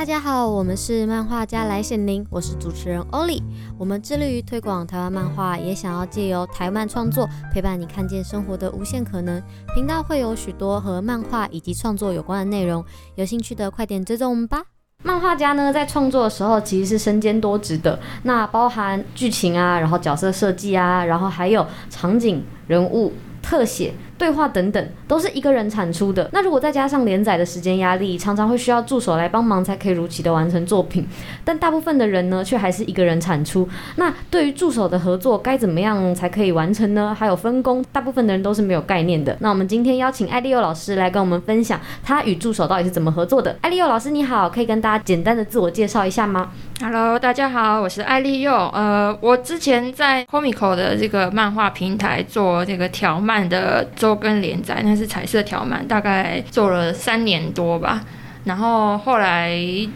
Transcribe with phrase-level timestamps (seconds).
[0.00, 3.42] 大家好，我们是漫画家来显灵，我是主持人欧丽。
[3.76, 9.42] 我们致力于推广台湾漫画，也想要借由台漫创作陪伴你看见生活的无限可能。
[9.74, 12.82] 频道会有许多和漫画以及创作有关的内容，
[13.16, 14.62] 有兴趣的快点追踪我们吧。
[15.02, 23.12] 漫画家呢，在创作的时候其实是身兼多职的，那包含剧情啊，然后角色设计啊，然后还有场景、人物、
[23.42, 23.92] 特写。
[24.20, 26.28] 对话等等都是一个人产出的。
[26.30, 31.08] 那如果再加上连载的时间压力，常常会需要助手来帮忙才可以如期的完成作品。
[31.42, 33.66] 但大部分的人呢，却还是一个人产出。
[33.96, 37.16] 那对于助手的合作该怎么样才可以完成呢？
[37.18, 39.34] 还有分工，大部分的人都是没有概念的。
[39.40, 43.56] 那我们今天邀请艾利幼老师来跟我们分享他与助手到底是怎么合作的。
[43.62, 46.50] 艾利幼老师你好，可以跟大家简单的自我介绍一下吗
[46.82, 48.52] ？Hello，大家好，我是艾利佑。
[48.52, 53.82] 呃，我之前在 Comico 的这个漫画平台做这个条漫的
[54.14, 58.04] 更连载，那是彩色条漫，大概做了三年多吧。
[58.44, 59.54] 然后后来，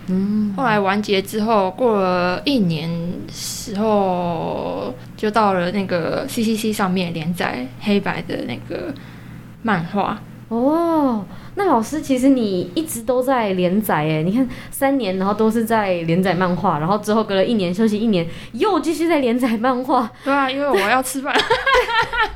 [0.08, 2.90] 嗯，后来完结之后，过了一年
[3.32, 8.92] 时候，就到了那个 CCC 上面连载黑白的那个
[9.62, 11.24] 漫画哦。
[11.56, 20.10] 那老师，其实你一直都在连载哎，你看三年，然后都是在连载漫画，然后之后隔了一年休息一年，又继续在连载漫画。
[20.24, 21.34] 对啊，因为我要吃饭。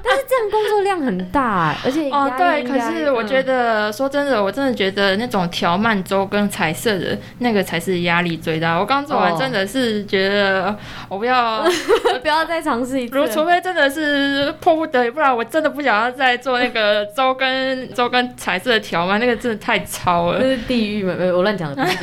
[0.00, 8.78] 但是这样工作量很大，而且哦对，可是我觉得、嗯、说真的，我真的觉得那种条漫周跟彩色的那个才是压力最大。
[8.78, 10.74] 我刚做完真的是觉得
[11.08, 11.62] 我不要，
[12.22, 13.18] 不要再尝试一次。
[13.18, 19.18] 如除非真的是迫不得已，不然我真的不想要再做那个周跟周跟彩色的条。
[19.18, 21.14] 那个真的太超了，那是地狱嘛？
[21.18, 21.82] 我乱讲的。
[21.84, 21.96] 可是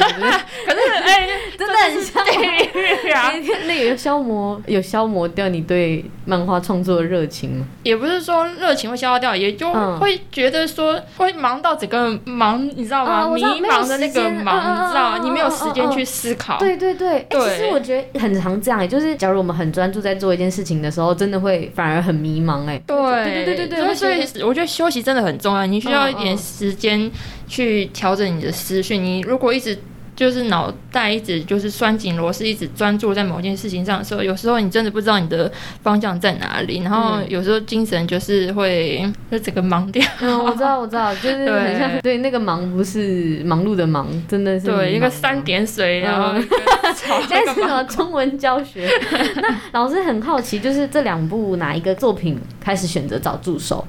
[1.04, 2.32] 哎， 真的很像地
[2.80, 3.32] 狱啊！
[3.68, 7.66] 那个有消磨，有消磨掉你对漫画创作的热情吗？
[7.84, 13.28] 也不是说热情会消耗掉，也就会觉得说会忙到整个忙，你知道吗？
[13.30, 15.20] 迷茫的那个忙，你知道吗？
[15.24, 16.58] 你没有时间去思考。
[16.60, 22.66] 对对对，其实我觉得很常这样，也就是假如我们很专注在做一件事情的时候，真的会反而很迷茫。
[22.68, 27.12] 哎，对对对对对，所以我觉得休息真的很重要，你需要一点时间。
[27.48, 28.98] 去调整你的思绪。
[28.98, 29.78] 你如果一直
[30.16, 35.52] 就是脑袋一直就是拴紧螺丝，一直专注在某件事情上的时候，有时候你真的不知道你的
[35.84, 40.06] 方向在哪里，然后有时候精神就是会 就整个忙掉。
[40.22, 46.34] 嗯，我知道，我知道，就是很 像对，对那个忙不是忙碌的忙，真的是对一个三点水，然后
[47.28, 48.90] 现在是什么中文教学？
[49.36, 53.86] 那老师很好奇，就是这两部哪一个作品开始选择找助手？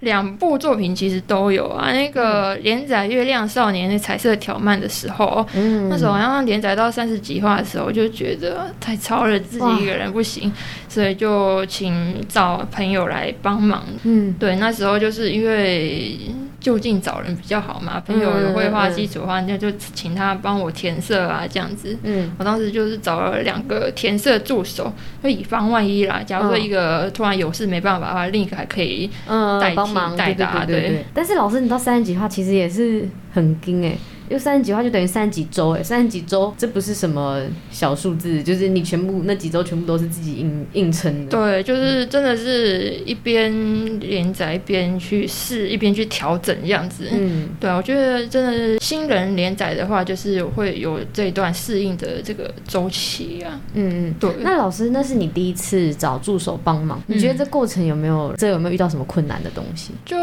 [0.00, 10.52] 两部作品其实都有啊，那个连载《月亮少年》那彩色条漫的时候，嗯，那时候好像连载到三十几话的时候，我就觉得太超了，自己一个人不行，
[10.88, 13.84] 所以就请找朋友来帮忙。
[14.04, 16.18] 嗯，对，那时候就是因为。
[16.60, 21.96] 就近找人比较好嘛，朋友有绘画基础的话，那、嗯、就请他帮我填色啊，这样子。
[22.02, 26.22] 嗯，我当时就是找了两个填色助手，就以防万一啦。
[26.24, 29.10] 假如说一个突然有事没办法的话，另一个还可以
[29.60, 30.66] 代替代打。
[30.66, 33.96] 对，但是老师，你到三十几话其实也是很惊哎。
[34.30, 41.30] 因为三十几话就等于三十几周，哎，三十几周，这不是什么小数字，就是你全部那几周全部都是自己硬硬撑的。
[41.32, 43.52] 对，就是真的是一边
[43.98, 47.08] 连载一边去试，一边去调整这样子。
[47.10, 53.60] 嗯，对啊，我觉得真的是新人连载的话，就是会有这一段适应的这个周期啊。
[53.74, 54.30] 嗯嗯，对。
[54.38, 59.90] 那老师，那是你第一次找助手帮忙，你觉得这过程有没有，这有没有遇到什么困难的东西？
[60.04, 60.16] 就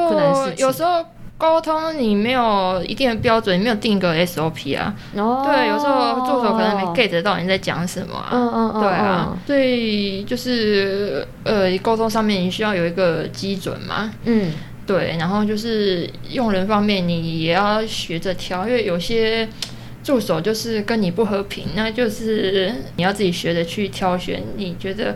[0.56, 1.04] 有时候。
[1.38, 4.94] 沟通你没有一定的标准，你没有定个 SOP 啊。
[5.16, 5.44] 哦。
[5.46, 8.30] 对，有时候助手可能没 get 到你在讲什么啊。
[8.32, 8.82] 嗯嗯嗯。
[8.82, 9.38] 对啊。
[9.46, 14.12] 所以就是呃，沟通上面你需要有一个基准嘛。
[14.26, 14.52] 嗯。
[14.88, 19.48] 对，然后就是用人方面你也要学着挑，因为有些
[20.04, 24.42] 助手就是跟你不和平，那就是你要自己学着去挑选。
[24.56, 25.16] 你觉得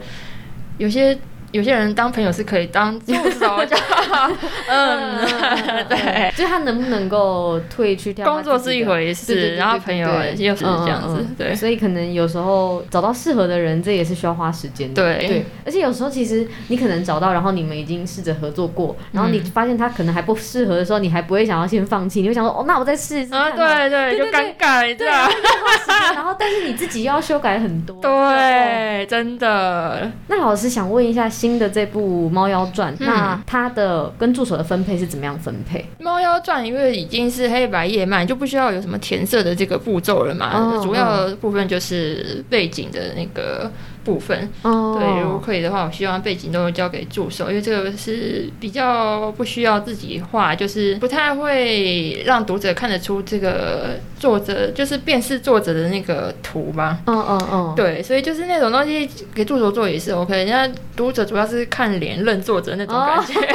[0.77, 1.17] 有些。
[1.51, 3.75] 有些人当朋友是可以当助手，就
[4.69, 5.19] 嗯，
[5.89, 8.25] 对，就他能不能够退去跳？
[8.25, 10.07] 工作是一回事，然后朋友
[10.37, 15.45] 又是这样子，对，所以可能有时候找到适合的人，这也是需要花时间的，对，对。
[15.65, 23.33] 而且有时候其实你可能找到，然后你们已经试着合作过，然后你发现他可能还不适合的时候，你还不会想要先放弃，你会想说，哦，那我再试试。
[23.33, 25.29] 啊，对对，就尴尬一下，
[26.15, 30.09] 然后但是你自己又要修改很多，对，真的。
[30.27, 31.29] 那老师想问一下。
[31.41, 35.79] 新的这部《猫妖传》，嗯，那它的跟助手的分配是怎么样分配？
[35.97, 40.51] 《猫妖传》因为已经是黑白页漫，就不需要有什么填色的这个步骤了嘛。
[40.53, 43.71] 哦，主要的部分就是背景的那个
[44.03, 44.49] 部分。
[44.63, 56.99] 哦，对，如果可以的话，我希望背景都交给助手，因为这个是比较不需要自己画，就是不太会让读者看得出这个作者就是辨识作者的那个图吧。
[57.05, 63.33] 嗯嗯嗯，对，所以就是那种东西给助手做也是 OK，人家读者主要是看脸认作者那种感觉。
[63.39, 63.53] 哦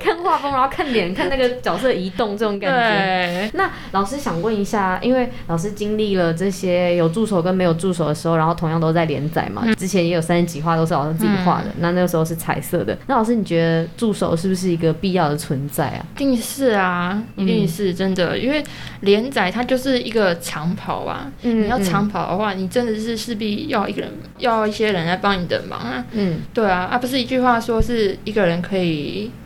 [0.00, 3.50] 看画风，然后看脸，看那个角色移动，这种感觉。
[3.54, 12.96] 那老师想问一下，因为老师经历了这些有助手跟没有助手的时候，然后同样都在连载嘛，嗯、之前也有三十几画都是老师自己画的，嗯、那那个时候是彩色的。
[13.06, 16.04] 那老师，你觉得助手是不是一个必要的存在啊？
[16.14, 18.62] 一定是啊，一定是真的，嗯、因为
[19.00, 21.30] 连载它就是一个长跑啊。
[21.42, 26.04] 嗯，你要长跑的话，你真的是势必要一个人，要一些人来帮你的忙啊。
[26.12, 28.97] 嗯，对啊，啊不是一句话说是一个人可以。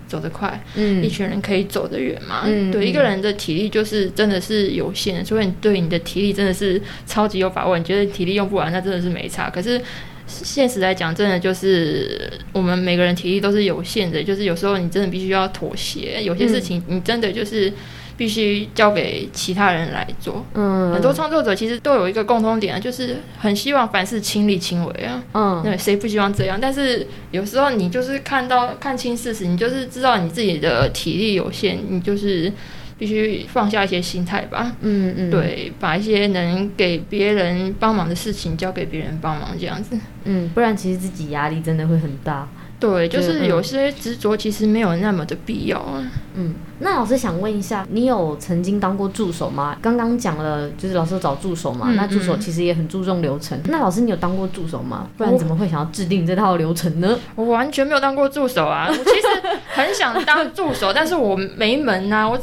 [0.06, 2.42] 走得快，嗯，一群人可以走得远嘛？
[2.46, 9.48] 嗯，对，一个人的体力就是真的是有限的，除非你对你的体力真的是超级有把握，你觉得体力用不完，那真的是没差。
[9.48, 9.80] 可是
[10.26, 17.72] 现实来讲，真的就是我们每个人体力都是有限的，就是有时候你真的必须要妥协，有些事情你真的就是。
[18.16, 20.44] 必须交给其他人来做。
[20.54, 25.22] 嗯，很多创作者其实都有一个共通点啊，就是很希望凡事亲力亲为啊。
[25.34, 26.58] 嗯，对，谁不希望这样？
[26.60, 32.52] 但是有时候你就是看到看清事实，你就是知道你自己的体力有限，你就是
[32.98, 34.72] 必须放下一些心态吧。
[34.80, 39.98] 嗯嗯，对，把一些能给别人帮忙的事情交给别人帮忙，这样子。
[40.24, 42.48] 嗯，不然其实自己压力真的会很大。
[42.82, 46.02] 对，就是有些执着其实没有那么的必要啊。
[46.34, 49.76] 嗯，那老师想问一下，你有曾经当过助手吗？
[49.80, 53.56] 刚刚讲了，就是老师找助手嘛，嗯、那助手其实也很注重流程。
[53.58, 55.06] 嗯、那老师，你有当过助手吗？
[55.16, 57.16] 不然怎么会想要制定这套流程呢？
[57.36, 58.88] 我完全没有当过助手啊！
[58.88, 62.36] 我其实很想当助手，但是我没门呐、啊，我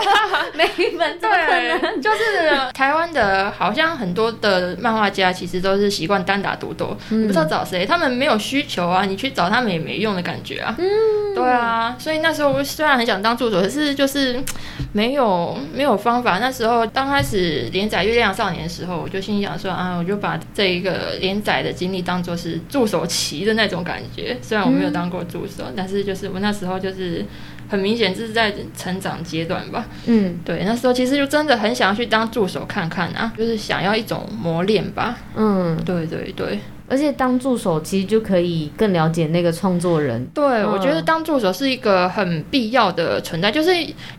[0.00, 1.18] 怎么没门？
[1.18, 9.70] 对，就是台湾的，好像很多的漫画家其实都是习惯单打独斗，嗯、你不知道找谁，他们没有需求啊，你去找他们。
[9.70, 14.36] 也没用的感觉啊，嗯，对啊，所以那时候我虽然很想当助手，可是就是
[14.92, 16.40] 没有没有方法。
[16.40, 24.36] 那时候刚开始连载《月亮少年》的时候，我就心想说啊，我就把这一个连载的经历当做是助手期的那种感觉。
[24.42, 27.24] 虽然我没有当过助手，嗯、但是就是我那时候就是
[27.70, 29.86] 很明显这是在成长阶段吧。
[30.06, 35.16] 嗯，对，那时候其实就真的很想要去当助手看看啊，就是想要一种磨练吧。
[35.36, 36.58] 嗯，对对对。
[36.88, 40.26] 而且当助手其实就可以更了解那个创作人。
[40.34, 43.70] 对，嗯、我觉得当助手是一个很必要的存在，就是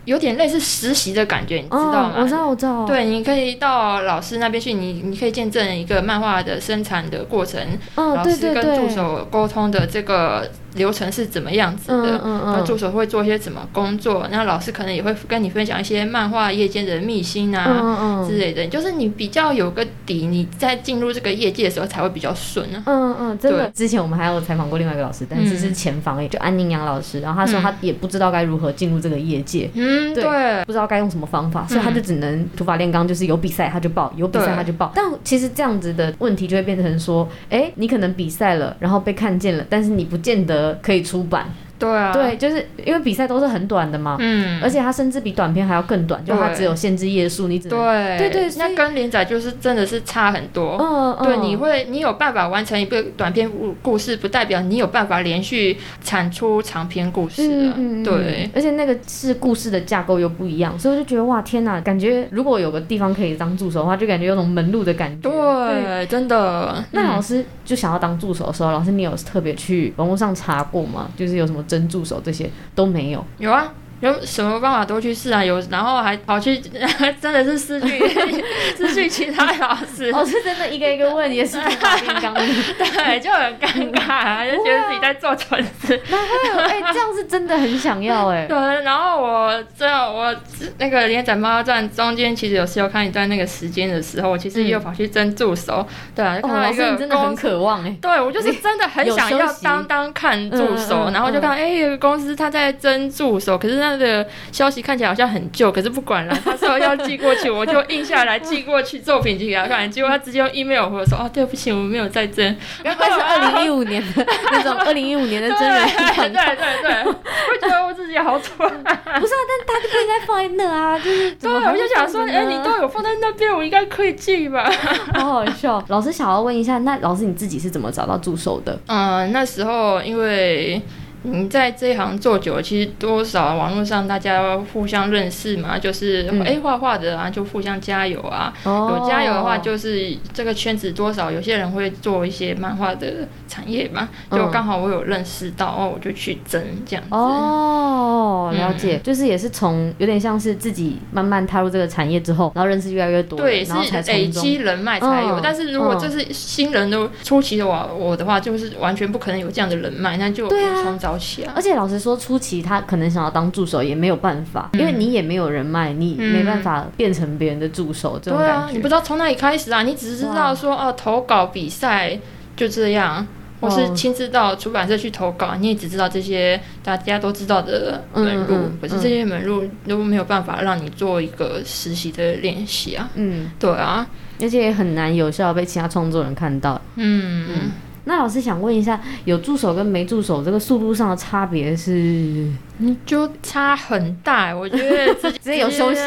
[0.06, 2.14] 有点类似实习的感觉，你知道吗？
[2.16, 2.86] 哦、我知道，我知道。
[2.86, 7.60] 对，你可以到老师那边去，你你可以见证一个漫画的生产的过程，
[7.96, 10.50] 哦、老师跟助手沟通的这个。
[10.74, 12.16] 流程是怎么样子的？
[12.16, 14.26] 嗯嗯嗯、然后助手会做些什么工作？
[14.30, 18.66] 然后老师可能也会跟你分享一些漫画业界的秘辛啊、嗯嗯、之类的。
[18.66, 22.82] 就是你比较有个底，你在进入这个业界的时候才会比较顺啊。
[22.86, 23.66] 嗯嗯，真的。
[23.66, 27.20] 对之前我们还有采访过另外一个老师，但是是前房，就安宁阳老师。
[27.20, 29.68] 然后他说他也不知道该如何进入这个业界。
[29.74, 34.90] 嗯，对，对不知道该用什么方法，所以他就只能土法炼钢，就是有比赛他就报，有比赛他就报。
[34.94, 40.61] 但其实这样子的问题就会变成说，哎，你可能比赛了，然后被看见了，但是你不见得。
[40.82, 41.46] 可以出版。
[41.82, 48.18] 对啊，对，就是因为比赛都是很短的嘛，嗯，而且它甚至比短片还要更短，就它只有限制页数，你只能对。
[48.18, 66.84] 对对，那跟连载就是真的是差很多，嗯，对，你会你有办法完成一个短篇故故事，不代表你有办法连续产出长篇故事，嗯，对，而且那个是故事的架构又不一样，所以我就觉得哇，天哪，感觉如果有个地方可以当助手的话，就感觉有种门路的感觉，对，真的。
[66.92, 71.08] 那老师就想要当助手的时候，老师你有特别去网络上查过吗？
[71.16, 71.64] 就是有什么？
[71.72, 73.72] 真助手这些都没有，有啊。
[74.02, 76.58] 有什么办法都去试啊，有然后还跑去，
[77.22, 77.98] 真的是失去
[78.76, 86.00] 失去其他老师，老师真的一个一个问也是 对，就很尴尬，啊，就觉得自己在做蠢事。
[86.10, 88.44] 哎，这样是真的很想要哎。
[88.48, 90.34] 对，然后我这我
[90.78, 97.96] 那个连载《猫妖传》中间，其实有时候看一段那个时间的时候，我其实也有跑去争助手，对啊，就看到一个真的很渴望哎。
[98.02, 103.91] 对，我就是真的很想要当当看助手，然后就看哎，有个公司他在争助手，可是那。
[103.92, 109.90] 他的消息看起来好像很旧，可是不管了，他说要寄过去， 我就印下来寄过去作品集给他看。
[109.90, 112.44] 结果他直接用 email 和我说：“哦，对不起，我们没有在征。”
[112.84, 118.56] 原来是二零一五年的那种 二零一五年的真人对对对对， 我觉得我自己好蠢。
[118.56, 124.70] 不是啊，但他就不应该放在那啊，就是对，我就想说，哎，你都有放在那边，我应该可以寄吧？
[125.14, 125.82] 好好笑。
[125.88, 128.78] 老师想要问一下，那老师你自己是怎么找到助手的？
[128.86, 130.80] 嗯，那时候因为。
[131.22, 138.52] 你在这一行做久了，其实多少网络上大家互相认识嘛，就是哎画画的啊，就互相加油啊。
[138.64, 147.14] 哦、有加油的话，就是这个圈子多少有些人会做一些漫画的产业嘛，就刚好我有认识到，哦，我就去争这样子。
[147.14, 153.72] 哦，了解，嗯、就是也是从有点像是自己慢慢踏入这个产业之后，然后认识越来越多，对，是
[154.06, 155.36] 累积人脉才有。
[155.36, 160.48] 哦、但是如果这是新人都初期的我，我的话就是完全不可能有这样的人脉，那就
[160.82, 161.52] 从早起啊。
[161.56, 168.18] 而且老实说，初期他可能想要当助手也没有办法，嗯、因为你也没有人脉，你没办法变成别人的助手。
[168.22, 172.18] 这种感觉，对啊，你不知道从哪里开始啊，你只是知道说哦，投稿比赛
[172.56, 173.26] 就这样。
[173.62, 183.08] 或是亲自到出版社去投稿，你也只知道这些大家都知道的门路，嗯嗯嗯、可是这些门路都没有办法让你做一个实习的练习啊。
[183.14, 184.04] 嗯，对啊，
[184.40, 186.74] 而且也很难有效被其他创作人看到。
[186.96, 187.46] 嗯。
[187.50, 187.70] 嗯
[188.04, 192.48] 那老师想问一下，有助手跟没助手这个速度上的差别是？
[192.78, 194.54] 嗯，就差很大。
[194.56, 196.00] 我觉得直接直接有休息，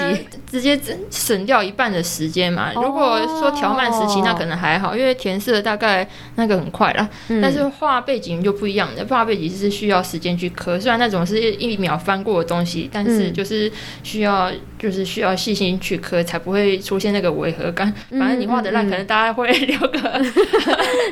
[0.49, 0.79] 直接
[1.11, 2.71] 省掉一半的时间嘛。
[2.73, 7.07] 如果说调慢时期，那可能还好，因为填色大概那个很快啦。
[7.29, 17.93] 嗯、但是画背景就不一样的，画背景是需要时间去刻，虽然那种是一秒翻过的东西，但是就是需要就是需要细心去刻，才不会出现那个违和感。
[18.11, 20.21] 反正你画的烂，可能大家会留个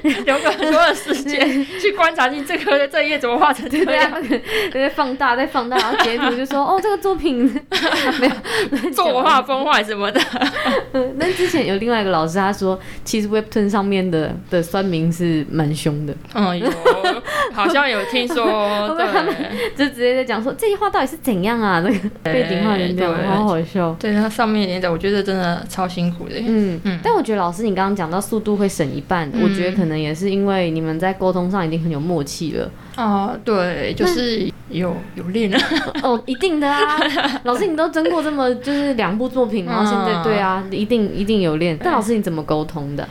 [0.26, 0.64] 留个。
[0.64, 4.12] 多的时间去观察你这个这一页怎么画成这样，
[4.74, 7.44] 再放大再放大，然后截图就说 哦，这个作品
[8.20, 10.20] 没有 作画崩坏什么的。
[11.18, 16.14] 那之前有另外一个老师他说，其实 Webtoon 上面的的酸民是蛮凶的。
[16.34, 16.70] 嗯，有，
[17.54, 19.06] 好像有听说，对，
[19.76, 21.82] 就直接在讲说这句话到底是怎样啊？
[21.86, 23.96] 那个背景画人这好好笑。
[24.00, 26.36] 对，他上面连载，我觉得真的超辛苦的。
[26.40, 30.64] 嗯嗯，但我觉得老师你刚刚讲到速度会省一半，我觉得可能也是因为。
[30.74, 35.58] 你们在沟通上已经很有默契了哦，对，就是有有练了
[36.04, 37.00] 哦，一定的啊，
[37.44, 41.78] 老师你都争过这么就是两部作品，然后现在对啊，一定一定有练。
[41.84, 43.08] 但老师你怎么沟通的？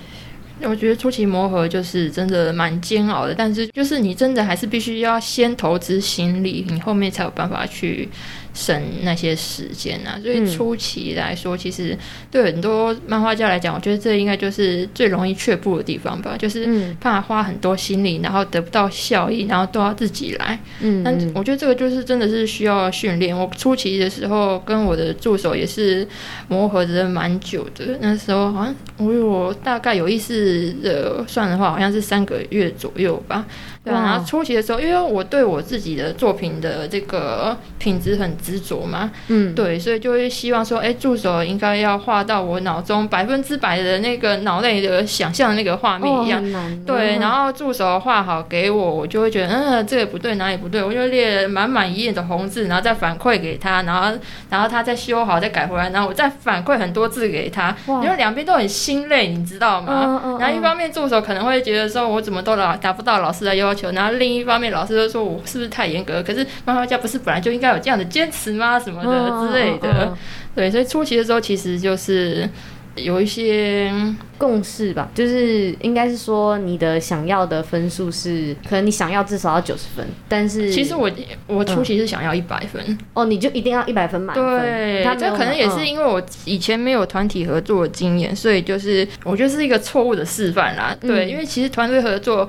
[0.65, 8.09] 我觉得初期磨合就是真的蛮煎熬的，但是就是你真的还是必须要先投资心力，你后面才有办法去。
[8.55, 11.97] 省那些时间啊，所以初期来说，嗯、其实
[12.31, 20.59] 对很多漫画家来讲，我觉得这应该就是最容易却步的地方吧，就是怕花很多心力，然后得不到效益，然后都要自己来。
[20.81, 23.37] 嗯，但我觉得这个就是真的是需要训练。
[23.37, 26.07] 我初期的时候跟我的助手也是
[26.49, 33.47] 磨合着蛮久的，那时候好像我有大概有意识的算的话，好像是三个月左右吧。
[33.85, 54.17] 对，然后初期的时候，因为我对我自己的作品的这个品质很执着嘛，嗯，对，所以就会希望说，哎，助手应该要画到我脑中百分之百的那个脑内的想象的那个画面一样，哦、对，然后助手画好给我，我就会觉得，嗯，这个不对，哪里不对，我就列满满一页的红字，然后再反馈给他，然后
[54.49, 58.03] 然后他再修好再改回来，然后我再反馈很多字给他，哇。
[58.05, 60.05] 因为两边都很心累，你知道吗？
[60.07, 63.91] 嗯嗯、然后一方面助手可能会觉得说，我怎么都老达不到老师的要求。
[63.93, 66.23] 然后另一方面，老师就说我是不是太严格？
[66.23, 68.79] 可是漫画家不是本来就应该有这样的坚持吗？
[68.79, 70.17] 什么的之类的。
[70.55, 72.49] 对，所以初期的时候其实就是
[72.95, 73.91] 有一些
[74.37, 81.11] 共识吧，就是应该是说你的想要的分数是，可能你想要至少要九十分，但是其实我
[81.47, 84.61] 我初期是想要一百分、哦，你就一定要一百分满分。
[84.61, 90.95] 对，这可能也是因为我以前没有团体合作的经验，所以就是我觉得是一个错误的示范啦。
[91.01, 92.47] 对，因为其实团队合作。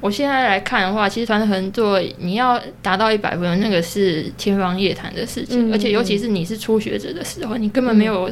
[0.00, 5.68] 我现在来看的话，其实团队合作你要达到一百分，那个是天方夜谭的事情。
[5.68, 8.30] 嗯、而且尤其是你是初学者的时候，你根本没有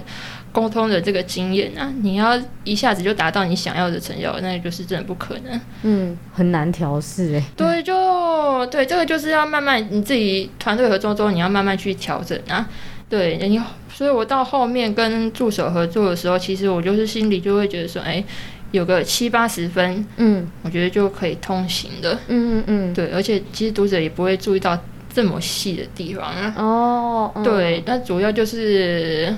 [0.51, 1.93] 沟通的这个经验啊！
[2.01, 5.61] 你要一下子就达到你想要的成效，那个就是真的不可能。
[5.83, 7.43] 嗯，很难调试哎。
[7.55, 12.67] 对，就对，这个就是要慢慢你自己团队合作中，你要慢慢去调整啊。
[13.11, 13.61] 对，你
[13.93, 18.25] 所以，我到后面跟助手合作的时候，其实我就是心里就会觉得说，哎。
[18.71, 24.79] 有个七八十分，嗯，我觉得就可以通行的，嗯嗯嗯，对，而且其实读者也不会注意到
[25.13, 26.55] 这么细的地方啊。
[26.57, 29.35] 哦，对，那主要就是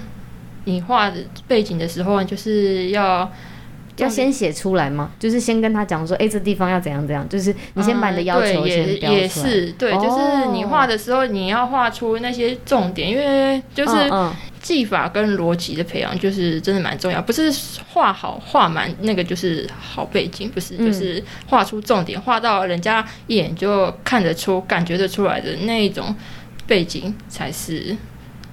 [0.65, 1.13] 你画
[1.47, 3.31] 背景的时候，就是要
[3.99, 9.21] 要先写出来吗，就是先跟他讲说，哎，这地方要怎样怎样，就是你先把你的要求先标出来。
[9.21, 14.11] 也是，对，就是你画的时候，你要画出那些重点，因为就是。
[14.61, 17.51] 技法跟逻辑的培养就是真的蛮重要，不是
[17.89, 26.15] 画好画满那个就是好背景，不是，就是画出重点，画到人家一眼就看得出、感觉得出来的那一种
[26.67, 27.97] 背景才是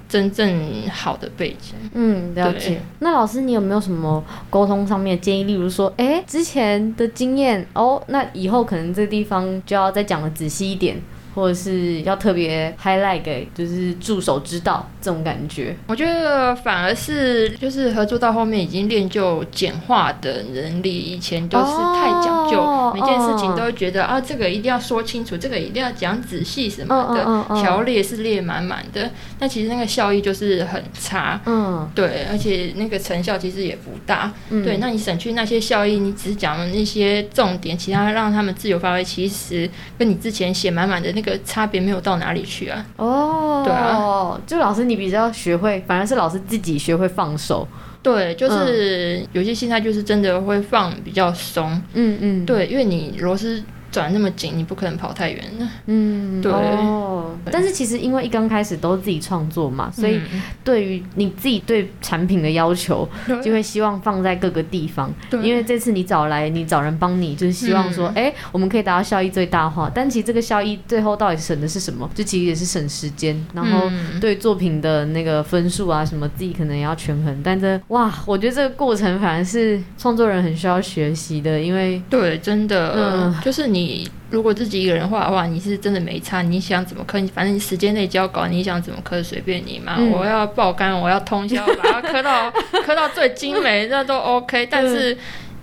[0.08, 1.76] 真正好的背景。
[1.94, 2.82] 嗯，了解。
[3.00, 5.44] 那老师，你有没有什么沟通上面的建议？
[5.44, 10.96] 例如说，哎、欸，之前的经验哦，那以后可能这个地方就要再讲的仔细一点。
[11.38, 15.78] 或者是要特别 highlight 给就是助手知道这种感觉？
[15.86, 31.40] 我觉得反而是就是合作到后面已经练就简化的能力，以前都是太讲究，哦、每件事情都会觉得、哦、啊，这个一定要说清楚，这个一定要讲仔细什么的，条列是列满满的，但其实那个效益就是很差。
[31.46, 34.34] 嗯，对，而且那个成效其实也不大。
[34.50, 42.86] 嗯、对，那你省去那些效益，你只讲了那些重点，其他让他们自由发挥，其实跟你之前写满满的那个差别没有到哪里去啊。
[42.98, 47.68] 哦，对啊，就老师你比较学会，反而是老师自己学会放手。
[48.04, 51.70] 对，就是有些心态就是真的会放比较松。
[51.94, 53.64] 嗯嗯，对，因为你螺丝。
[53.92, 55.68] 转那么紧，你不可能跑太远的。
[55.86, 56.52] 嗯， 对。
[56.52, 60.20] 哦，但是其实因为一刚开始都是自己创作嘛，所以
[60.64, 63.08] 对于你自己对产品的要求，
[63.44, 65.14] 就会希望放在各个地方。
[65.30, 65.42] 对。
[65.42, 69.90] 因为这次你找来，你找人帮你，就是希望说，哎，我们可以达到效益最大化。
[69.94, 72.10] 但其实这个效益最后到底省的是什么？
[72.14, 73.90] 就其实也是省时间，然后
[74.20, 77.42] 对作品的那个分数啊什么，自己可能也要权衡。
[77.44, 83.77] 但这哇，我觉得这个过程反而是创作人很需要学习的，因为对，真的，嗯，就是你。
[83.78, 86.42] 你如果自己一个人画的话，你是真的没差。
[86.42, 89.98] 你想怎么刻，反正你时间内交稿，你想怎么刻随便你嘛。
[90.00, 92.52] 嗯、我要爆肝，我要通宵，把它刻到
[92.84, 94.68] 刻到最精美，那都 OK。
[94.72, 95.16] 但是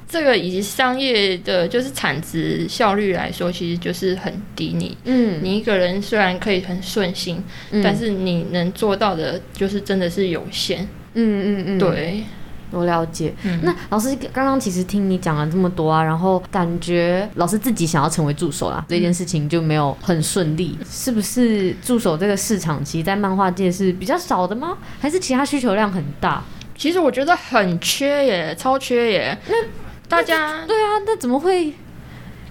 [0.08, 4.72] 这个以商业的，就是产值效率来说，其实就是很低。
[4.76, 7.42] 你嗯，你一个人虽然可以很顺心，
[7.72, 10.88] 嗯、但是你能做到的，就是真的是有限。
[11.14, 12.22] 嗯嗯嗯，对。
[12.74, 21.74] 我了解，嗯、那老师刚刚其实听你讲了这么多啊，然后感觉老师自己想要成为助手啦，嗯、这件事情就没有很顺利，是不是？
[21.82, 24.76] 助手这个市场其实，在漫画界是比较少的吗？
[25.00, 26.42] 还是其他需求量很大？
[26.76, 29.38] 其实我觉得很缺耶，超缺耶。
[29.48, 29.54] 那
[30.08, 31.72] 大家对啊，那怎么会？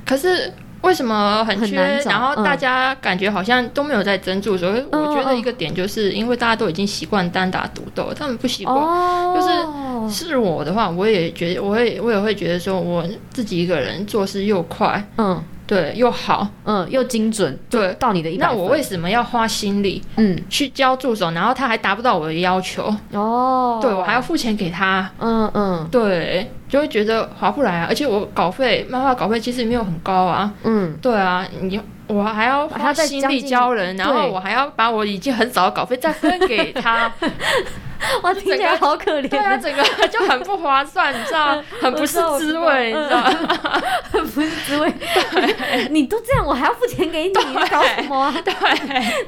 [0.06, 0.54] 可是。
[0.84, 1.78] 为什么很缺？
[1.82, 8.76] 很然后大家感觉好像都没有在争助，所以、嗯、我觉得一个点就是因为大家都已经习惯单打独斗，他们不习惯。
[8.76, 15.44] 哦、就是是我的话，我也觉得，我也我也会觉得说，我自己一个人做事又快，嗯。
[15.66, 18.48] 对，又好，嗯，又精准，对，到你的一百。
[18.48, 22.94] 那我为什么要花心力，嗯，去教助手，然后他还达不到我的要求？
[23.14, 27.86] 哦，对，我还要付钱给他，嗯嗯，对，就会觉得划不来啊。
[27.88, 37.10] 而且我稿费，漫画稿费其实也没有很高啊，嗯，对啊，你我还要花心力教人，然后我还要把我已经很少的稿费再分给他。
[38.22, 43.22] 我听起来好可怜，对啊，整个就很不划算，你知道，很不是滋味，你知道，
[44.12, 44.92] 很不是滋味。
[45.32, 48.34] 对，你都这样，我还要付钱给你，你搞什么啊？
[48.44, 48.54] 对，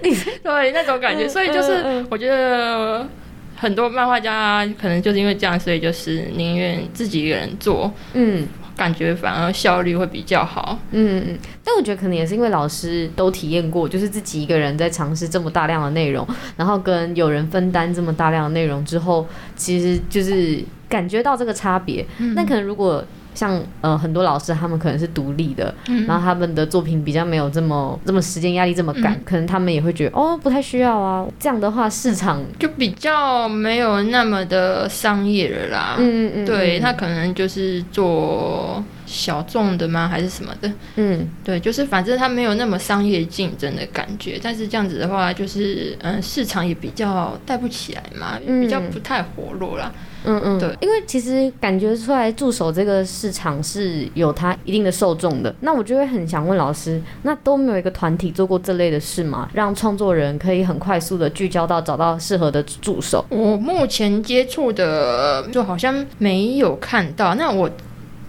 [0.01, 3.07] 你 对那种感觉，所以就是我觉得
[3.55, 8.47] 很多漫画家可能就是因为这样，所以就是宁愿自己一个人做，嗯。
[8.75, 22.05] 感觉反而效率会比较好，嗯嗯，但我觉得可能也是因为老师都体验过，就是自己一个人在尝试这么大量的内容，然后跟有人分担这么大量的内容之后，其实就是感觉到这个差别。
[22.35, 23.03] 那、嗯、可能如果。
[23.35, 31.27] 像呃很多老师，他们可能是独立的，嗯、然后他们的作品比较没有这么这么时间压力这么赶，嗯、可能他们也会觉得哦不太需要啊。
[31.39, 35.95] 这样的话，市场就比较没有那么的商业了啦。
[35.99, 40.71] 嗯嗯，对，他可能就是做小众的吗，还是什么的？
[40.95, 44.39] 嗯，对，就是反正他没有那么商业竞争的感觉。
[44.41, 49.91] 但是这样子的话，就是嗯市场也比较带不起来嘛，嗯、比较不太活络啦。
[50.27, 55.53] 嗯嗯，对，因为其实感觉出来助手这个市场是有它一定的受众的。
[55.59, 59.47] 那我就会很想问老师，那都没有一个团体做过这类的事吗？
[59.53, 63.23] 让创作人可以很快速的聚焦到找到适合的助手。
[63.29, 67.35] 我目前接触的就好像没有看到。
[67.35, 67.69] 那我。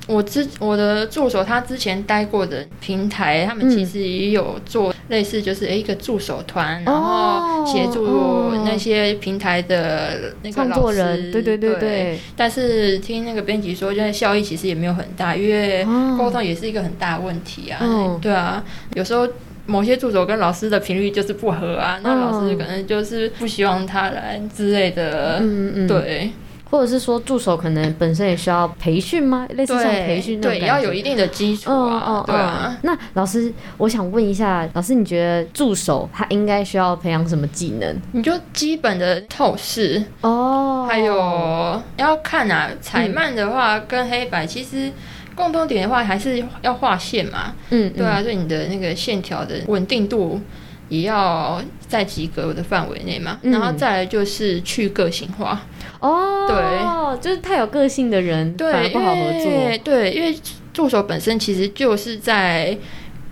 [0.06, 12.18] 我之我的助手，他之前待过的平台，他们其实也有做类似，就是一个助手团，嗯、然后协助那些平台的那个老师，人对对对对，对。
[12.36, 15.84] 但是听那个编辑说，就是效益其实也没有很大，因为
[16.16, 17.78] 沟通也是一个很大的问题啊。
[17.82, 18.64] 嗯、对啊，
[18.94, 19.28] 有时候
[19.66, 25.38] 某些助手跟老师的频率就是不合啊，那老师可能就是不希望他来之类的。
[25.40, 26.30] 嗯嗯，对。
[26.68, 29.46] 或者是说助手可能本身也需要培训吗？
[29.50, 32.04] 类似这种培训，对，也要有一定的基础啊。
[32.06, 32.76] 嗯嗯、对啊。
[32.82, 37.96] 那老师，我想问一下，老师，你觉得助手他应该需要培养什么技能？
[38.12, 44.90] 你就基本的透视哦，还有要看啊，彩漫的话跟黑白其实
[45.34, 47.54] 共同点的话还是要画线嘛。
[47.70, 50.40] 嗯，对啊，所以你的那个线条的稳定度
[50.88, 53.38] 也要在及格的范围内嘛。
[53.42, 55.62] 嗯、然后再来就是去个性化。
[55.98, 59.78] 哦，对，就是太有个性的人，对，反而不好合作。
[59.82, 60.36] 对，因为
[60.72, 62.76] 助手本身其实就是在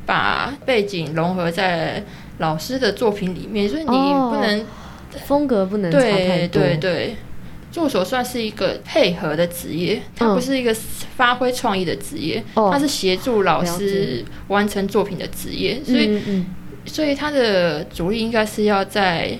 [0.07, 2.03] 把背景融合在
[2.39, 4.65] 老师的作品里面，所以你不能、哦、
[5.27, 6.63] 风格不能差太多。
[6.63, 7.17] 对对对，
[7.71, 10.75] 助手算是一个配合的职业，它不是一个
[11.17, 16.07] 发挥创意的职业，嗯、它是协助老师完成作品的职业，哦、所以。
[16.07, 16.47] 嗯嗯
[16.87, 19.37] 所以他的主力应该是要在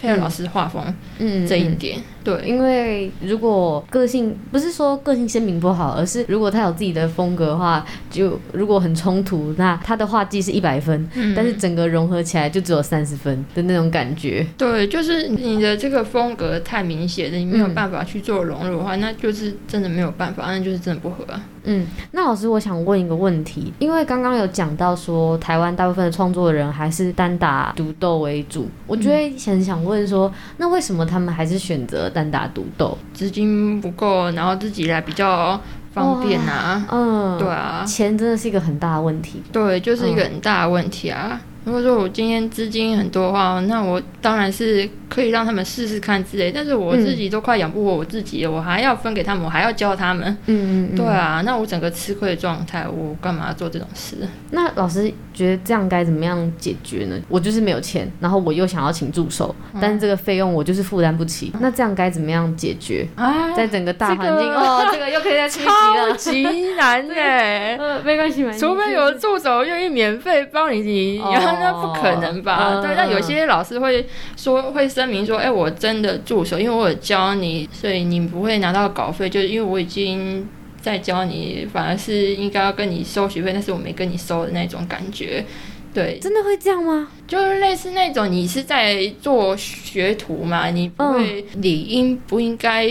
[0.00, 0.82] 配合老师画风，
[1.18, 1.98] 嗯，这一点。
[2.24, 14.46] 对，因为如果个性不是说个性鲜明不好，而是如果他有自己的风格的话，就如果很冲突，那他的画技是一百分，嗯，但是整个融合起来就只有三十分的那种感觉。
[14.58, 21.24] 对，就是你的这个风格太明显了，你没有办法去做融入的话，嗯，那就是真的没有办法，那就是真的不合。
[21.64, 32.08] 嗯，那老师，我想问一个问题，因为刚刚有讲到说台湾大部分的创作人还是单打独斗为主，我觉得很想问说，那为什么他们还是选择？
[32.10, 35.60] 单打独斗，资金不够，然后自己来比较
[35.92, 36.86] 方便啊。
[36.90, 39.42] 嗯，对啊，钱真的是一个很大的问题。
[39.50, 41.30] 对，就是一个很大的问题啊。
[41.32, 44.88] 嗯、如果说我今天资金很多的话，那我当然是。
[45.08, 50.28] 可以让他们试试看之类，但是我自己都快养不活我自己了，嗯，我还要分给他们，我还要教他们。
[50.44, 54.16] 嗯嗯，嗯对啊，那我整个吃亏的状态，我干嘛要做这种事？
[54.52, 57.18] 那老师觉得这样该怎么样解决呢？
[57.30, 61.60] 我就是没有钱，然后我又想要请助手，嗯、但是这个费用我就是负担不起，嗯。
[61.62, 63.08] 那这样该怎么样解决？
[63.14, 67.76] 啊，在整个大环境，这个，哦，这个又可以再出超级难耶。
[67.80, 68.60] 呃，没关系，没关系。
[68.60, 72.72] 除非有助手愿意免费帮你，然后那不可能吧？
[72.74, 74.88] 嗯、对，那有些老师会说会。
[74.88, 79.28] 声明说：“哎、欸，我真的助手，因为我有教你，所以你不会拿到稿费。
[79.28, 80.48] 就是因为我已经
[80.80, 85.44] 在教你，反而是应该要跟你收学费，但是我没跟你收的那种感觉。”
[85.92, 87.08] 对，真的会这样吗？
[87.26, 92.84] 就是类似那种，你是在做学徒嘛，你不会理应不应该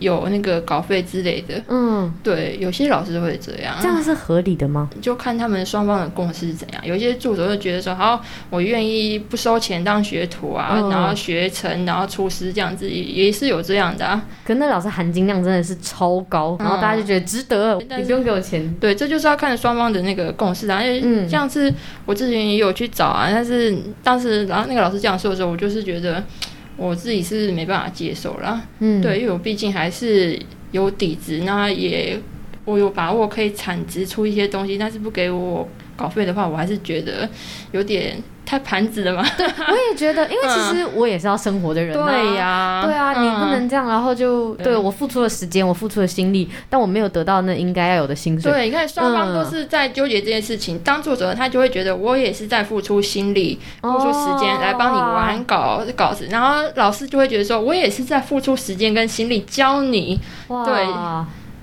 [0.00, 1.62] 有那个稿费之类的。
[1.68, 3.74] 嗯，对，有些老师会这样。
[3.80, 4.88] 这样是合理的吗？
[5.02, 6.86] 就看他们双方的共识是怎样。
[6.86, 14.22] 有些助手就觉得说，好，我愿意不收钱当学徒啊，嗯、然后学成，然后出师这样子，也是有这样的、啊。
[14.46, 18.74] 可那老师含金量真的是超高，然后大家就觉得值得，嗯、你不用给我钱。
[18.80, 20.82] 对，这就是要看双方的那个共识啊。
[20.82, 21.72] 因为像是
[22.06, 26.22] 我之前也有去找啊，但是当时然后那个老师这样说的时候，我就是觉得
[26.76, 28.62] 我自己是没办法接受啦。
[28.80, 30.38] 嗯，对，因为我毕竟还是
[30.70, 32.18] 有底子，那也
[32.64, 35.68] 我有把握可以产值出一些东西，但是不给我
[36.02, 37.28] 稿费的话，我还是觉得
[37.70, 38.20] 有点。
[38.44, 39.24] 太盘子了嘛？
[39.38, 42.10] 对，我也觉得，因为其实我也是要生活的人、啊。
[42.10, 48.50] 对呀、啊，对啊，你不能这样，然后就对，对我付出了时间，我付出了心力，但我没有得到那应该要有的薪水。
[48.52, 50.76] 对，你看双方都是在纠结这件事情。
[50.76, 60.20] 嗯、当作者他就会觉得我也是在付出心力、付出时间来帮你完稿稿子，然后老师就会觉得说我也是在付出时间跟心力教你。
[60.48, 60.84] 哇对。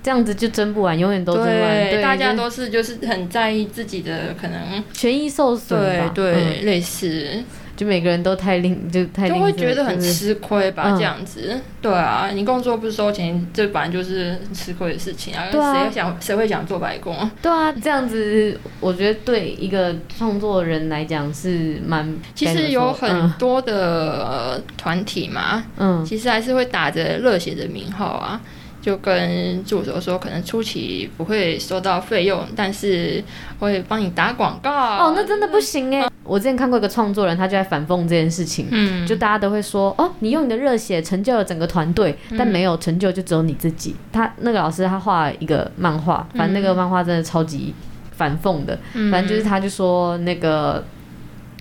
[0.02, 1.90] 这样子就争不完，永远都争不完。
[1.90, 5.80] 对，大家都是就是很在意自己的可能权益受损。
[5.80, 7.44] 对对、嗯，类似，
[7.76, 10.98] 就每个人都太吝，就太吝就会觉得很吃亏吧、就是？
[10.98, 15.48] 这样子、嗯，对啊，你工作不收钱，这本来就是吃亏的事情啊。
[15.52, 17.30] 对啊，谁想谁会想做白工？
[17.42, 22.18] 对啊，这样子我觉得对一个创作人来讲是蛮。
[22.36, 28.42] 其实有很多的团体嘛，嗯，其实还是会打着热血的名号啊。
[28.82, 33.22] 就跟助手说，可能初期不会收到费用，但是
[33.60, 34.72] 会帮你打广告。
[34.72, 36.10] 哦，那真的不行哎！
[36.24, 38.68] 我之前看过一个创作人，他就在反讽这件事情。
[38.72, 43.96] 嗯，就大家都会说，哦，你用你的热血成就了整个团队，但没有成就就只有你自己。
[44.14, 47.74] 他那个老师他画了一个漫画，反正那个漫画真的超级
[48.12, 48.80] 反讽的。
[48.94, 50.86] 嗯反正就是他就说那个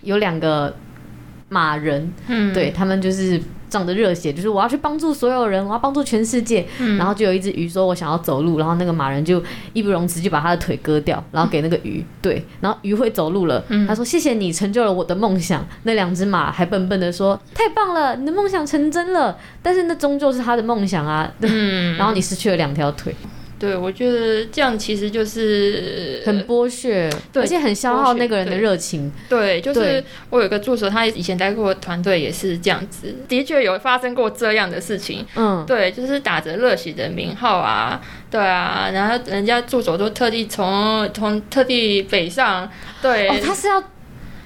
[0.03, 0.77] 有两个
[1.49, 3.41] 马人，嗯，对他们就是。
[3.69, 6.67] 仗着热血，就是我要去帮助所有人，我要帮助全世界。
[6.79, 12.05] 嗯、然后就有一只鱼说：“我想要走路。”然后那个马人就义不容辞，就把他的腿割掉，然后给那个鱼。
[12.23, 13.63] 对，然后鱼会走路了。
[13.69, 21.31] 嗯、他说：“谢谢你成就了我的梦想。”那两只马还笨笨的说：“太棒了，你的梦想成真了。”但是那终究是他的梦想啊。
[21.41, 23.15] 嗯、 然后你失去了两条腿。
[23.59, 29.11] 对，我觉得这样其实就是很剥削，对，而且很消耗那个人的热情。
[29.29, 35.27] 对，对就是我有一个助手，他以前待过团队也是这样子，的确有发生过这样的事情。
[35.35, 42.71] 嗯，对，就是打着热血的名号啊，对啊，然后人家助手都特地从从特地北上，
[43.03, 43.83] 对，哦，他是要。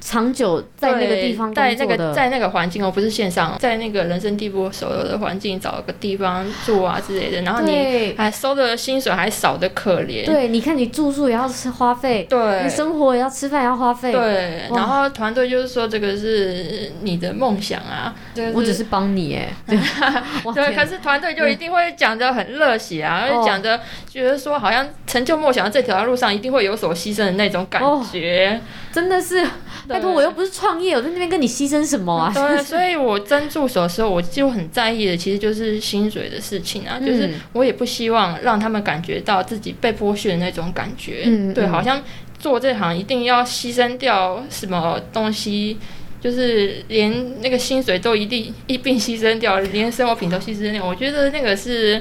[0.05, 10.27] 长久在那个地方，在那个在那个环境哦，不是线上，在那个人生地不熟的环境找个地方住啊之类的，然后你还收的薪水还少的可怜。
[10.27, 14.11] 对，你看你住宿也要吃花费，对，你生活也要吃饭也要花费。
[14.11, 18.13] 对，然后团队就是说这个是你的梦想啊，
[18.55, 19.49] 我只是帮你哎。
[20.53, 28.61] 对，可是团队就一定会讲得很热血啊，而且讲的觉得说好像成就梦想的这条路上一定会有所牺牲的那种感觉，
[28.93, 29.47] 真的是。
[29.93, 32.33] 拜托，我又不是创业，我在那边跟你牺牲什么啊？
[32.35, 41.23] 对， 所以我征助手的时候，我就很在意的，其实就是薪水的事情啊，就是我也不希望让他们感觉到自己被剥削的那种感觉。
[41.27, 42.03] 嗯，对，好像
[42.39, 45.79] 做这行一定要牺牲掉什么东西。
[46.23, 52.01] 就是连那个薪水都一定一并牺牲掉，连生活品都牺牲掉，我觉得那个是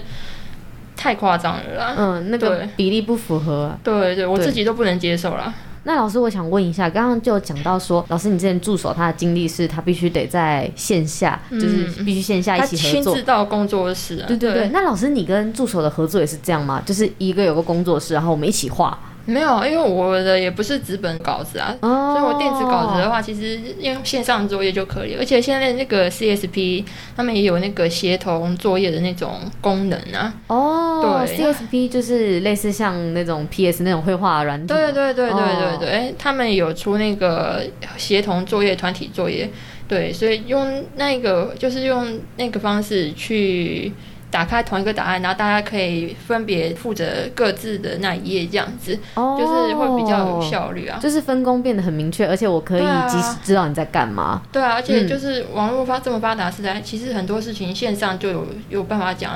[0.96, 1.96] 太夸张了啦。
[1.98, 3.80] 嗯，那个比例不符合啊。
[3.84, 5.52] 对对，对，我自己都不能接受啦。
[5.84, 14.26] 那老师，我想问一下，刚刚就讲到说，老师你之前助手他的经历是他必须得在线下，嗯、就是必须线下一起合作，亲自到工作室啊。
[14.28, 14.70] 对对对。
[14.70, 16.82] 那老师你跟助手的合作也是这样吗？
[16.86, 18.98] 就是一个有个工作室，然后我们一起画。
[19.26, 25.16] 没有，因为我的也不是纸本稿子啊，哦、所以我电子稿子的话，其实用线上作业就可以。
[25.16, 26.84] 而且现在那个 CSP
[27.16, 30.34] 他们也有那个协同作业的那种功能啊。
[30.48, 34.68] 哦，对，CSP 就是类似像那种 PS 那种绘画软体。
[34.68, 37.64] 对对对对对对，哦、他们有出那个
[37.98, 39.50] 协同作业、团体作业。
[39.88, 43.92] 对，所以用那个就是用那个方式去。
[44.32, 50.98] 打开同一个档案，然后大家可以分别负责各自的那一页，这样子，哦、就是会比较有效率啊。
[51.00, 54.42] 就是分工变得很明确，而且我可以及时知道你在干嘛。
[54.52, 59.34] 对啊，而且就是网络发这么发达时代，嗯、其实很多事情线上就有有办法讲，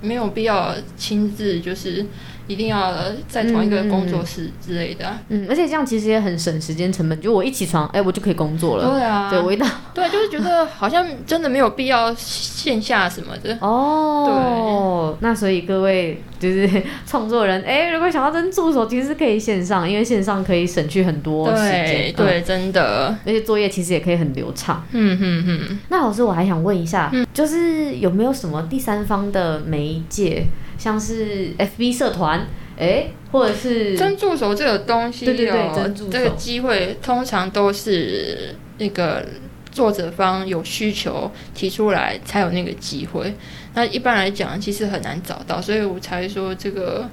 [0.00, 2.04] 没有必要亲自就是。
[2.52, 2.92] 一定要
[3.28, 7.18] 在同一个工作室之类的，嗯，而且这样其实也很省时间成本。
[7.20, 8.90] 就我一起床，哎，我就可以工作了。
[8.90, 13.56] 对啊，对，我一到，对，就是觉得好像真的没有必要线下什么的。
[13.66, 16.68] 哦，对，那所以各位就是
[17.06, 22.12] 创作人，哎，如果想要真助手，其实是可以线上，因为线上可以省去很多时间。
[22.14, 24.84] 对，真的，而且作业其实也可以很流畅。
[24.92, 25.78] 嗯嗯嗯。
[25.88, 30.46] 那老师，我还想问一下，就是有没有什么第三方的媒介？
[30.78, 32.40] 像是 FB 社团，
[32.76, 39.24] 哎、欸，或者是真助手这个东西，对对对，征助手这个机会通常都是那个
[39.70, 43.34] 作者方有需求提出来才有那个机会。
[43.74, 47.08] 那一般来讲，其实很难找到，所以我才说这个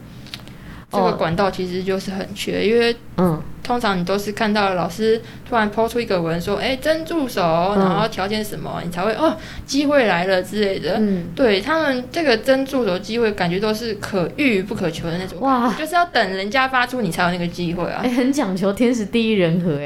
[0.91, 3.41] 这个管道其实就是很缺，因为嗯。
[3.61, 10.95] 通常你都是看到老师突然抛出一个文说，哎，征助手，然后条件什么，你才会哦，机会来了之类的。
[10.97, 15.39] 嗯，对他们这个真助手机会，感觉都是可遇不可求的那种。
[15.41, 18.01] 哇，就是要等人家发出，你才有那个机会啊。
[18.03, 19.85] 哎，很讲求天时地利人和，哎，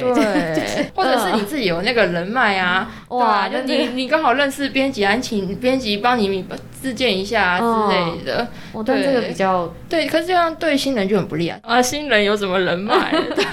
[0.55, 6.45] 对，或者是你自己有那个人脉啊，哇，就你你刚好认识编辑，还请编辑帮你
[6.83, 8.45] 自荐一下之类的。
[8.73, 11.57] 我对这个比较对，可是这样对新人就很不利啊。
[11.61, 13.09] 啊，新人有什么人脉？
[13.33, 13.45] 对。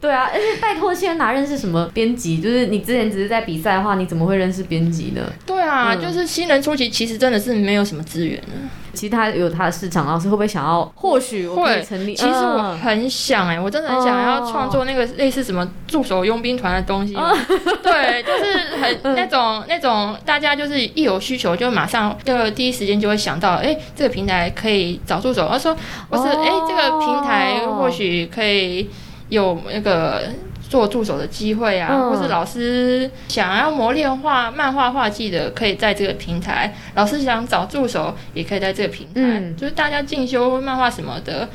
[0.00, 2.40] 对啊，而且拜托，现在哪认识什么编辑？
[2.40, 5.22] 就是你之前只是在比赛的话，你怎么会认识编辑呢？
[5.44, 8.46] 对啊，嗯、就是新人初期其实真的是没有什么资源的。
[8.92, 10.84] 其实他有他的市场，老师会不会想要？
[10.94, 12.14] 或许我可以成立。
[12.14, 17.14] 其实我很想哎、欸，我真的很想要创作那个类似什么助手佣兵团的东西。
[17.14, 17.36] 哦、
[17.82, 25.48] 对，就是很那种那种大家就是一有需求就马上就第一时间就会想到，哎，这个平台可以找助手。
[25.48, 25.76] 他说
[26.08, 28.88] 我是，哎，这个平台或许可以。
[29.28, 30.24] 有那个
[30.72, 39.12] 做助手的机会啊，嗯、或是老师想要磨练画漫画画技的，可以在这个平台；老师想找助手，也可以在这个平台。
[39.16, 41.46] 嗯、就是大家进修漫画什么的。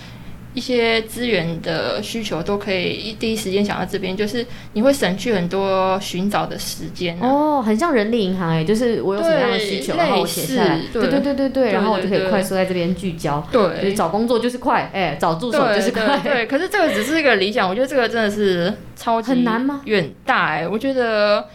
[0.57, 4.43] 一些资源的需求都可以一第一时间想到这边，就是
[4.73, 16.47] 你会省去很多寻找的时间、啊、哦，很像人力银行哎，就是我有什么样的需求，然后我写下来，对对对对对，然后我就可以快速在这边聚焦，对，就是找工作就是快，哎，找助手就是快，对。
[16.47, 19.81] 可是这个只是一个理想，我觉得这个真的是超级很难吗？
[19.85, 21.45] 远大哎，我觉得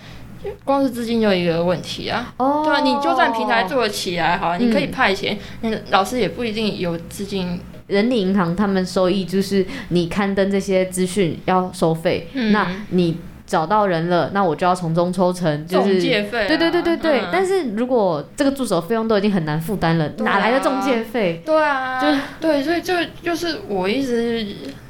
[0.65, 7.59] 光是资金就一个问题啊，哦，对啊，你就算平台做得起来，好，你可以派遣，那老师也不一定有资金。
[7.93, 16.49] 人力银行他们收益就是你刊登这些资讯要收费，嗯、那你找到人了，那我就要从中抽成，就是中介费、啊。
[16.49, 17.21] 对对对对对。
[17.21, 21.43] 嗯、但是如果这个助手费用都已经很难负担了，啊、哪来的中介费？
[21.45, 22.09] 对啊，就
[22.41, 24.47] 对，所以就就是我一直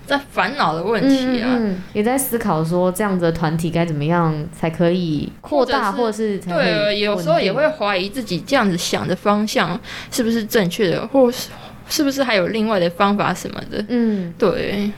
[0.06, 9.80] 在烦恼的问题啊，嗯嗯、也在思考说这样子的团体该怎么样才可以扩大，或者是对，有时候也会怀疑自己这样子想的方向
[10.12, 11.48] 是不是正确的，或是。
[11.88, 13.84] 是不是还有另外的方法什么的？
[13.88, 14.90] 嗯，对。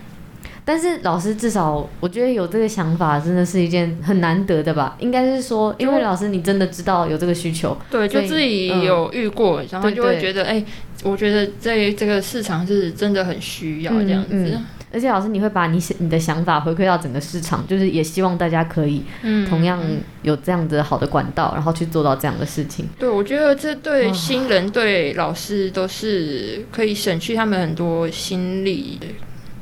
[0.67, 4.97] 但是老师至少我觉得有这个想法，真的是一件很难得的吧？
[4.99, 10.65] 应该是说，因为老师你真的知道有这个需求，对，就自己有遇过，嗯、然后就会觉得，哎，
[11.03, 14.31] 我觉得在这个市场是真的很需要这样子。
[14.31, 19.03] 嗯嗯而且老师，你会把你你的想法回馈到整个市场，就是也希望大家可以，
[19.49, 19.83] 同样
[20.23, 22.89] 有这样子好的管道，然后去做到这样的事情。
[22.99, 29.07] 对，我觉得这对新人、对老师都是可以省去他们很多心力的。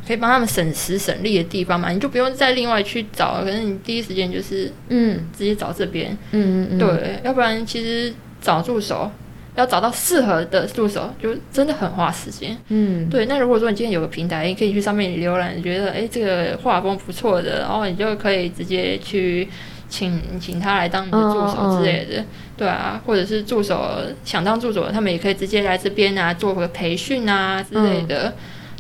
[0.05, 9.09] 可以帮他们省时省力的地方嘛，你就不用再另外去找，可能你第一时间就是嗯，直接找这边，嗯嗯嗯，对，要不然其实找助手
[9.55, 13.27] 要找到适合的助手，就真的很花时间，嗯，对。
[13.27, 19.49] 那如果说你今天有个平台，你可以去上面浏览，你觉得哎这个画风不错的，然后你就可以直接去
[19.89, 22.25] 请请他来当你的助手之类的，
[22.57, 28.29] 对啊，或者是助手想当助手，他们也可以直接来这边啊，做个培训啊之类的。
[28.29, 28.33] 嗯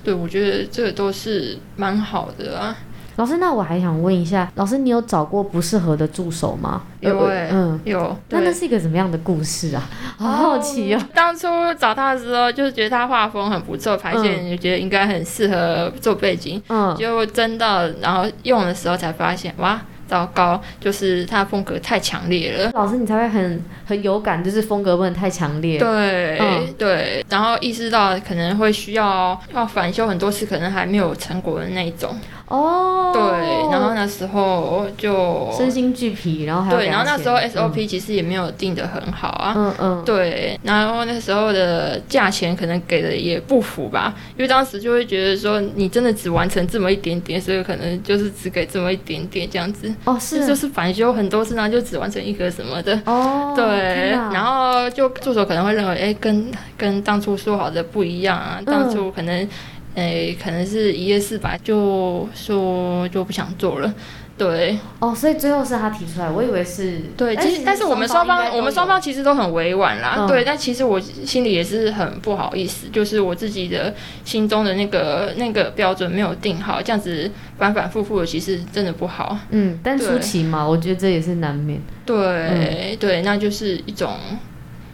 [0.04, 2.76] 对，我觉得这个都是蛮好的啊。
[3.16, 6.82] 老师，那我还想问一下，老师，你有找过不适合的助手吗？
[7.00, 7.18] 有
[7.50, 8.16] 嗯，有。
[8.30, 9.88] 那那是一个什么样的故事啊？
[10.16, 11.00] 好好奇哦。
[11.14, 11.46] 当初
[11.78, 16.62] 找他的时候，就是觉得他画风很不错，排线也觉得应该很适合做背景。
[16.68, 16.94] 嗯。
[16.96, 19.80] 结果真到然后用的时候才发现，哇！
[20.08, 22.70] 糟糕，就是他的风格太强烈了。
[22.74, 25.78] 老师，你才会很很有感，就是风格不能太强烈。
[25.78, 32.14] 对、嗯、对，然后意识到可能会需要要返修很多次，可能还没有成果的那种。
[32.52, 59.48] 哦，对，然后那时候就身心俱疲，然后还对，然后那时候 SOP 其实也没有定的很好啊，嗯嗯，对，然后那时候的价钱可能给的也不符吧，因为当时就会觉得说你真的只完成这么一点点，所以可能就是只给这么一点点这样子，哦是，就是返修很多次，然后就只完成一个什么的，哦，对，然后就助手可能会认为，哎，跟跟当初说好的不一样啊，当初可能。
[59.94, 63.94] 诶，可能是一夜四百，就说就不想做了，
[64.38, 64.78] 对。
[65.00, 66.98] 哦，所以最后是他提出来，我以为是。
[67.14, 70.42] 对，其实但是我们双方，我们双方其实都很委婉啦，嗯、对。
[70.44, 79.36] 但其实我心里也是很不好意思，就是我自己的心中的那个那个标准没有定好，这样子反反复复的，其实真的不好。
[79.50, 81.78] 嗯，但初期嘛，我觉得这也是难免。
[82.06, 84.16] 对、嗯、对，那就是一种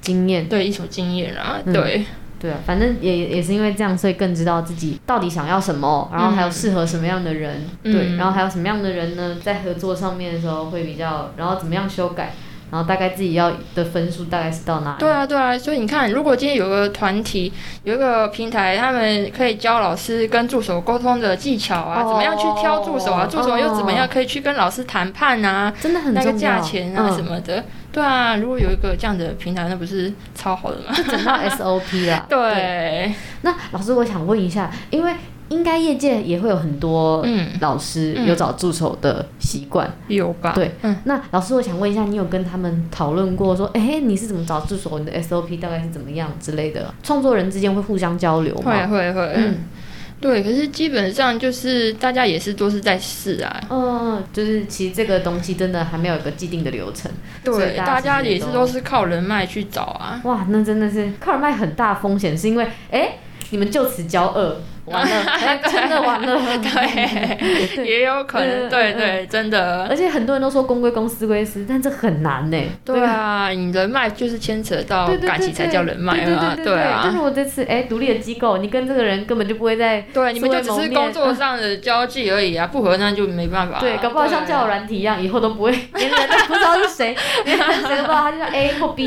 [0.01, 2.05] 经验，对，一种经验啦，嗯、对。
[2.41, 12.35] 对啊，反正也也是因为这样，所以更知道自己到底想要什么，然后还有适合什么样的人，嗯、对，然后还有什么样的人呢，在合作上面的时候会比较，然后怎么样修改，
[12.71, 14.99] 然后大概自己要的分数大概是到哪里？
[15.01, 27.57] 对啊，对啊，所以你看，如果今天有个团体，有一个平台，他们可以教老师跟助手沟通的技巧啊，哦、怎么样去挑助手啊，助手又怎么样可以去跟老师谈判啊，真的很那个价钱啊什么的。
[27.57, 27.65] 嗯
[27.99, 30.95] 对啊，如果有一个这样的平台，那不是超好的吗？
[30.95, 32.25] 就整套 SOP 啊。
[32.29, 33.15] 对， 对。
[33.43, 35.13] 那老师，我想问一下，因为
[35.49, 37.27] 应该业界也会有很多
[37.61, 40.53] 老师有找助手的习惯，有吧？
[40.55, 40.71] 对。
[40.83, 40.97] 嗯。
[41.05, 45.01] 那老师，我想问一下，你有跟他们讨论过说，哎，你是怎么找助手？
[45.01, 46.95] 你的 SOP 大概是怎么样之类的？
[47.03, 48.87] 创作人之间会互相交流吗？
[48.87, 49.33] 会会会。
[49.35, 49.57] 嗯。
[50.21, 53.61] 对，可是基本上就是大家也是都是在试啊。
[53.71, 57.11] 嗯，就是其实这个东西真的还没有一个既定的流程。
[57.45, 60.21] 对，大家也是都是靠人脉去找啊。
[60.25, 63.19] 哇，那真的是靠人脉很大风险，是因为哎，
[63.51, 64.61] 你们就此交恶。
[64.93, 69.87] 完了， 真的完了，对， 也有可能，对对，真的。
[69.89, 72.59] 而且很多人都说公归公，私归私，但这很难呢。
[72.85, 77.01] 对啊，你人脉就是牵扯到感情才叫人脉啊，对啊。
[77.05, 83.79] 但是我这次哎，独立的机构，你跟这个人根本就不会在，对，你们就只是工作上的交际而已啊，不合那就没办法。
[83.79, 89.07] 对，搞不好像交友软体一样，以后都不会连人都不知道是谁，连谁都不知道，他就叫 A 或 B，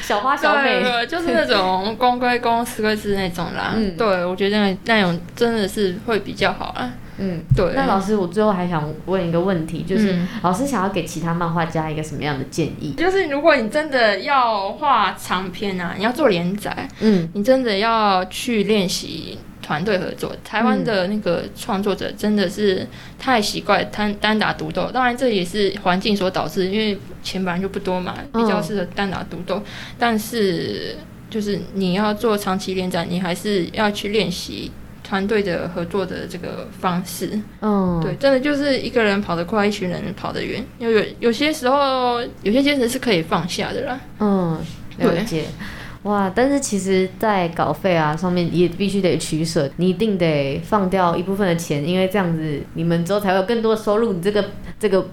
[0.00, 3.74] 小花小美，就是那种公归公，私归私那种啦。
[3.76, 4.61] 嗯，对，我觉得。
[4.84, 6.92] 那种真的是会比较好啊。
[7.18, 7.72] 嗯，对。
[7.74, 12.94] 那老师，我最后还想问一个问题，就是、嗯、老师想要给其他漫画家一个什么样的建议？
[12.96, 20.34] 就是如果你真的要画长篇啊，你要做连载，嗯，你真的要去练习团队合作。
[20.42, 22.84] 台湾的那个创作者真的是
[23.18, 29.56] 太习惯单单打独斗，当然这也是环境所导致，因为钱本来就不多嘛，比较适合单打独斗。
[29.56, 29.64] 嗯、
[29.98, 30.96] 但是
[31.32, 34.70] 就是你要做长期连载，你还是要去练习
[35.02, 37.40] 团队的合作的这个方式。
[37.62, 40.62] 嗯，对，真的就是一个人跑得快，一群人跑得远。
[40.78, 43.98] 有有有些时候，有些坚持是可以放下的啦。
[44.20, 44.60] 嗯，
[44.98, 45.46] 了解。
[46.02, 54.12] 哇，但是其实，在稿费啊上面也必须得取舍，你一定得放掉一部分的钱，因为这样子你们之后才会有更多的收入。
[54.12, 54.44] 你这个
[54.78, 55.06] 这个。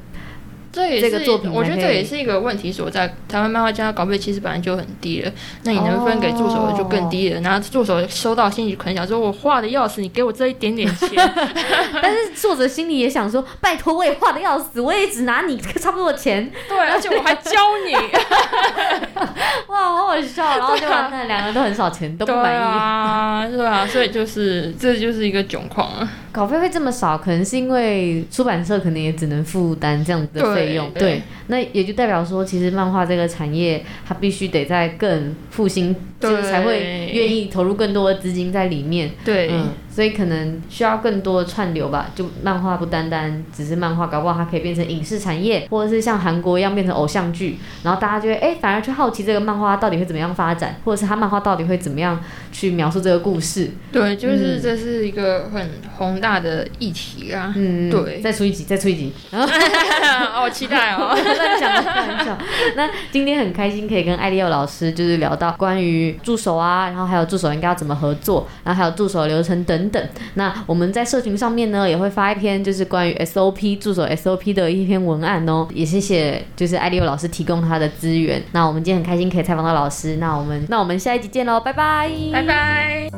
[0.72, 3.08] 这也是，我觉得这也是一个问题所在。
[3.28, 5.32] 台湾漫画家稿费其实本来就很低了，
[5.64, 7.38] 那你能分给助手的就更低了。
[7.38, 7.46] Oh.
[7.46, 11.10] 然后助手收到心里可能想说：“我画的要死，你给我这一点点钱。
[12.02, 17.52] ”但是作者心里也想说：“拜托，我也画的要死，我也只拿你差不多的钱。”对，而且我还教
[17.86, 17.94] 你。
[19.68, 20.44] 哇，好好笑！
[20.58, 26.10] 然后就两个人都很少钱，都不满意啊，对啊，所以就是这就是一个窘况啊。
[26.32, 30.92] 稿费会这么少，可能是因为出版社可能也只能负担这样子的费用。
[30.92, 39.12] 对，对，那也就代表说，其实漫画这个产业，它必须得在更复兴，就是才会愿意投入更多的资金在里面。
[39.24, 39.70] 对，嗯，
[40.00, 42.10] 所以可能需要更多的串流吧。
[42.16, 52.18] 就漫画不单单只是漫画，搞不好它可以变成影视产业，或者是像韩国一样变成偶像剧，然后大家就会哎，反而去好奇这个漫画到底会怎么样发展，或者是他漫画到底会怎么样
[52.54, 53.72] 去描述这个故事。
[53.92, 57.52] 对，就是这是一个很宏大的议题啊。
[57.58, 58.22] 嗯，对。
[58.22, 59.12] 再出一集，再出一集。
[59.30, 61.14] 哦，期待哦。
[61.14, 62.38] 乱讲，乱讲。
[62.78, 70.24] 那今天很开心可以跟艾利奥老师就是聊到关于助手啊，然后还有助手应该要怎么合作，然后还有助手流程等等。
[70.36, 75.68] 那我们在社群上面呢也会发一篇就是关于 SOP 助手 SOP 的一篇文案哦。
[75.74, 78.42] 也谢谢就是艾利欧老师提供他的资源。
[78.52, 80.16] 那我们今天很开心可以采访到老师。
[80.18, 83.10] 那我们那我们下一集见喽，拜拜，拜拜。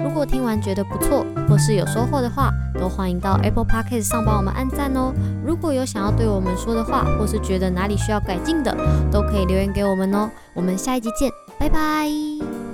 [0.00, 5.12] 如果听完觉得不错，或是有收获的话，都欢迎到 Apple Podcast 上帮我们按赞哦。
[5.46, 8.74] 如果有想要对我们说的话，或是觉得哪里需要改进的，
[9.12, 10.28] 都可以留言给我们哦。
[10.54, 12.67] 我们下一集见，拜拜。